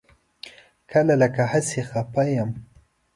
[0.91, 2.51] کله لکه هسې خپه یم.